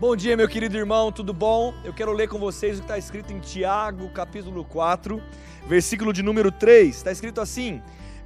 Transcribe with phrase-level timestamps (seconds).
[0.00, 1.74] Bom dia, meu querido irmão, tudo bom?
[1.84, 5.22] Eu quero ler com vocês o que está escrito em Tiago, capítulo 4,
[5.66, 6.96] versículo de número 3.
[6.96, 7.82] Está escrito assim: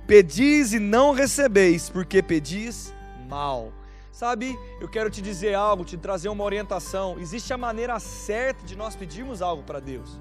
[0.06, 2.94] Pedis e não recebeis, porque pedis
[3.28, 3.72] mal.
[4.12, 7.18] Sabe, eu quero te dizer algo, te trazer uma orientação.
[7.18, 10.20] Existe a maneira certa de nós pedirmos algo para Deus.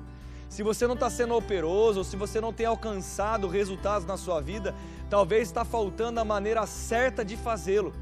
[0.50, 4.42] Se você não está sendo operoso, ou se você não tem alcançado resultados na sua
[4.42, 4.74] vida,
[5.08, 7.94] talvez está faltando a maneira certa de fazê-lo.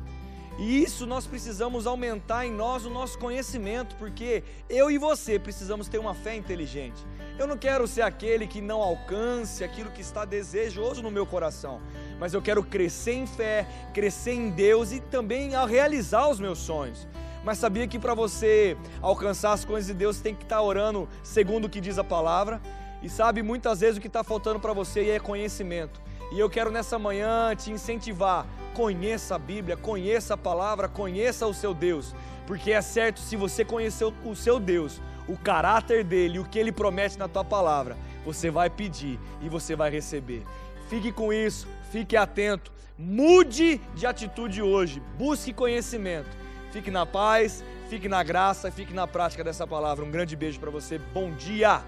[0.62, 5.88] E isso nós precisamos aumentar em nós o nosso conhecimento, porque eu e você precisamos
[5.88, 7.04] ter uma fé inteligente.
[7.40, 11.82] Eu não quero ser aquele que não alcance aquilo que está desejoso no meu coração,
[12.20, 16.60] mas eu quero crescer em fé, crescer em Deus e também a realizar os meus
[16.60, 17.08] sonhos.
[17.44, 21.10] Mas sabia que para você alcançar as coisas de Deus tem que estar tá orando
[21.24, 22.62] segundo o que diz a palavra?
[23.02, 26.00] E sabe muitas vezes o que está faltando para você é conhecimento.
[26.32, 31.54] E eu quero nessa manhã te incentivar Conheça a Bíblia, conheça a palavra, conheça o
[31.54, 32.16] seu Deus,
[32.48, 36.72] porque é certo, se você conhecer o seu Deus, o caráter dele, o que ele
[36.72, 40.44] promete na tua palavra, você vai pedir e você vai receber.
[40.90, 46.40] Fique com isso, fique atento, mude de atitude hoje, busque conhecimento.
[46.72, 50.06] Fique na paz, fique na graça, fique na prática dessa palavra.
[50.06, 50.98] Um grande beijo para você.
[50.98, 51.84] Bom dia.